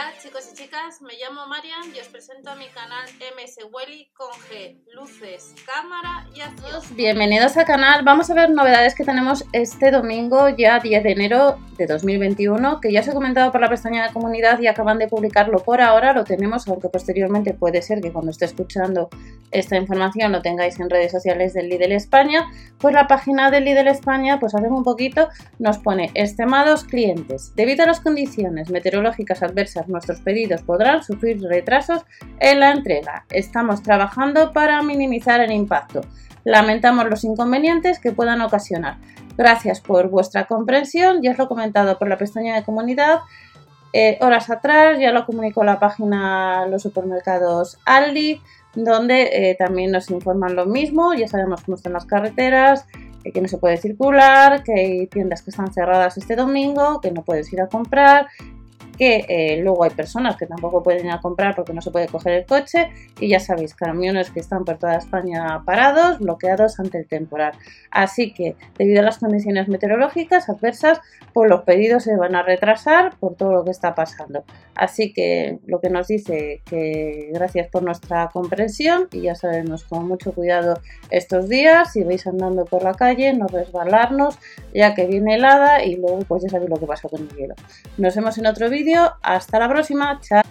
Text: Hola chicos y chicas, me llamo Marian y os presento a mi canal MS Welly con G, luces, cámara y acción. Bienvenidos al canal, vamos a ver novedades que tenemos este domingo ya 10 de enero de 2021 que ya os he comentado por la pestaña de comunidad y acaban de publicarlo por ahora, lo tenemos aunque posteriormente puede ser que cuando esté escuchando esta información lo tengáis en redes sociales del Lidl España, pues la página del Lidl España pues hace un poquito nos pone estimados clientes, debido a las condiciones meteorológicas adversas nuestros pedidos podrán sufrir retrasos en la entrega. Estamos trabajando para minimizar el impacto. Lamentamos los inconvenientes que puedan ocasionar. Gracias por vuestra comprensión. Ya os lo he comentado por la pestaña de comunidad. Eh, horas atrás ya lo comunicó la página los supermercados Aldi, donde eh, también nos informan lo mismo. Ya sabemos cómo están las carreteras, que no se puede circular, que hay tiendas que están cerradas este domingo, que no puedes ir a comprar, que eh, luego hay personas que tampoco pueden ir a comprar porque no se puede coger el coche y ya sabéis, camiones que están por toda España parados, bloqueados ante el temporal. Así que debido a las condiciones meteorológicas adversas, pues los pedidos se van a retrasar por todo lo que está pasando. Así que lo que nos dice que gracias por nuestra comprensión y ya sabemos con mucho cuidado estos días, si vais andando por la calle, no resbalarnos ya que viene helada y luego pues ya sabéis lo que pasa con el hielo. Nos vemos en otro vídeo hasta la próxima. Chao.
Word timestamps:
Hola 0.00 0.14
chicos 0.22 0.48
y 0.50 0.56
chicas, 0.56 1.02
me 1.02 1.12
llamo 1.18 1.46
Marian 1.46 1.94
y 1.94 2.00
os 2.00 2.08
presento 2.08 2.50
a 2.50 2.54
mi 2.54 2.68
canal 2.68 3.06
MS 3.36 3.66
Welly 3.70 4.10
con 4.14 4.30
G, 4.48 4.78
luces, 4.94 5.54
cámara 5.66 6.26
y 6.34 6.40
acción. 6.40 6.80
Bienvenidos 6.96 7.54
al 7.58 7.66
canal, 7.66 8.02
vamos 8.02 8.30
a 8.30 8.34
ver 8.34 8.48
novedades 8.48 8.94
que 8.94 9.04
tenemos 9.04 9.44
este 9.52 9.90
domingo 9.90 10.48
ya 10.48 10.78
10 10.78 11.02
de 11.02 11.10
enero 11.12 11.58
de 11.80 11.86
2021 11.86 12.80
que 12.80 12.92
ya 12.92 13.00
os 13.00 13.08
he 13.08 13.12
comentado 13.12 13.50
por 13.50 13.60
la 13.60 13.68
pestaña 13.68 14.06
de 14.06 14.12
comunidad 14.12 14.60
y 14.60 14.66
acaban 14.66 14.98
de 14.98 15.08
publicarlo 15.08 15.60
por 15.60 15.80
ahora, 15.80 16.12
lo 16.12 16.24
tenemos 16.24 16.68
aunque 16.68 16.88
posteriormente 16.88 17.54
puede 17.54 17.80
ser 17.80 18.00
que 18.02 18.12
cuando 18.12 18.30
esté 18.30 18.44
escuchando 18.44 19.08
esta 19.50 19.76
información 19.76 20.32
lo 20.32 20.42
tengáis 20.42 20.78
en 20.78 20.90
redes 20.90 21.10
sociales 21.10 21.54
del 21.54 21.68
Lidl 21.68 21.92
España, 21.92 22.46
pues 22.78 22.94
la 22.94 23.06
página 23.06 23.50
del 23.50 23.64
Lidl 23.64 23.88
España 23.88 24.38
pues 24.38 24.54
hace 24.54 24.68
un 24.68 24.84
poquito 24.84 25.28
nos 25.58 25.78
pone 25.78 26.10
estimados 26.14 26.84
clientes, 26.84 27.54
debido 27.56 27.84
a 27.84 27.86
las 27.86 28.00
condiciones 28.00 28.70
meteorológicas 28.70 29.42
adversas 29.42 29.88
nuestros 29.88 30.20
pedidos 30.20 30.62
podrán 30.62 31.02
sufrir 31.02 31.40
retrasos 31.42 32.04
en 32.40 32.60
la 32.60 32.72
entrega. 32.72 33.24
Estamos 33.30 33.82
trabajando 33.82 34.52
para 34.52 34.82
minimizar 34.82 35.40
el 35.40 35.52
impacto. 35.52 36.02
Lamentamos 36.44 37.08
los 37.08 37.24
inconvenientes 37.24 37.98
que 37.98 38.12
puedan 38.12 38.40
ocasionar. 38.40 38.96
Gracias 39.40 39.80
por 39.80 40.10
vuestra 40.10 40.44
comprensión. 40.44 41.22
Ya 41.22 41.30
os 41.30 41.38
lo 41.38 41.44
he 41.44 41.48
comentado 41.48 41.98
por 41.98 42.10
la 42.10 42.18
pestaña 42.18 42.54
de 42.54 42.62
comunidad. 42.62 43.20
Eh, 43.94 44.18
horas 44.20 44.50
atrás 44.50 44.98
ya 45.00 45.12
lo 45.12 45.24
comunicó 45.24 45.64
la 45.64 45.80
página 45.80 46.66
los 46.66 46.82
supermercados 46.82 47.78
Aldi, 47.86 48.42
donde 48.74 49.30
eh, 49.32 49.56
también 49.58 49.92
nos 49.92 50.10
informan 50.10 50.56
lo 50.56 50.66
mismo. 50.66 51.14
Ya 51.14 51.26
sabemos 51.26 51.62
cómo 51.62 51.76
están 51.76 51.94
las 51.94 52.04
carreteras, 52.04 52.84
que 53.24 53.40
no 53.40 53.48
se 53.48 53.56
puede 53.56 53.78
circular, 53.78 54.62
que 54.62 54.74
hay 54.74 55.06
tiendas 55.06 55.40
que 55.40 55.48
están 55.48 55.72
cerradas 55.72 56.18
este 56.18 56.36
domingo, 56.36 57.00
que 57.00 57.10
no 57.10 57.22
puedes 57.22 57.50
ir 57.50 57.62
a 57.62 57.68
comprar, 57.68 58.26
que 59.00 59.24
eh, 59.30 59.56
luego 59.62 59.84
hay 59.84 59.90
personas 59.92 60.36
que 60.36 60.44
tampoco 60.44 60.82
pueden 60.82 61.06
ir 61.06 61.12
a 61.12 61.22
comprar 61.22 61.54
porque 61.56 61.72
no 61.72 61.80
se 61.80 61.90
puede 61.90 62.06
coger 62.06 62.34
el 62.34 62.44
coche 62.44 62.90
y 63.18 63.28
ya 63.28 63.40
sabéis, 63.40 63.74
camiones 63.74 64.30
que 64.30 64.40
están 64.40 64.66
por 64.66 64.76
toda 64.76 64.96
España 64.96 65.62
parados, 65.64 66.18
bloqueados 66.18 66.78
ante 66.78 66.98
el 66.98 67.08
temporal. 67.08 67.54
Así 67.90 68.34
que 68.34 68.56
debido 68.76 69.00
a 69.00 69.04
las 69.04 69.16
condiciones 69.16 69.68
meteorológicas 69.68 70.50
adversas, 70.50 71.00
pues 71.32 71.48
los 71.48 71.62
pedidos 71.62 72.02
se 72.04 72.14
van 72.14 72.34
a 72.34 72.42
retrasar 72.42 73.16
por 73.18 73.36
todo 73.36 73.54
lo 73.54 73.64
que 73.64 73.70
está 73.70 73.94
pasando. 73.94 74.44
Así 74.74 75.14
que 75.14 75.60
lo 75.66 75.80
que 75.80 75.88
nos 75.88 76.08
dice 76.08 76.60
que 76.66 77.30
gracias 77.32 77.68
por 77.68 77.82
nuestra 77.82 78.28
comprensión 78.30 79.08
y 79.12 79.22
ya 79.22 79.34
sabemos 79.34 79.84
con 79.84 80.08
mucho 80.08 80.32
cuidado 80.32 80.78
estos 81.08 81.48
días, 81.48 81.94
si 81.94 82.04
vais 82.04 82.26
andando 82.26 82.66
por 82.66 82.82
la 82.82 82.92
calle, 82.92 83.32
no 83.32 83.46
resbalarnos 83.46 84.38
ya 84.74 84.94
que 84.94 85.06
viene 85.06 85.34
helada 85.34 85.84
y 85.84 85.96
luego 85.96 86.20
pues 86.20 86.42
ya 86.42 86.48
sabéis 86.48 86.70
lo 86.70 86.76
que 86.76 86.86
pasa 86.86 87.08
con 87.08 87.22
el 87.22 87.28
hielo. 87.36 87.54
Nos 87.98 88.14
vemos 88.14 88.36
en 88.38 88.46
otro 88.46 88.68
vídeo 88.68 89.12
hasta 89.22 89.58
la 89.58 89.68
próxima. 89.68 90.20
Chao. 90.20 90.42